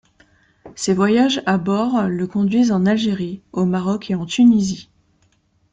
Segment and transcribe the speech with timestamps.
[0.75, 4.89] Ses voyages à bord le conduisent en Algérie, au Maroc et en Tunisie.